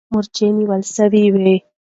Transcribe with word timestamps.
مرچلونه 0.13 0.55
نیول 0.59 0.81
سوي 0.95 1.25
وو. 1.33 1.55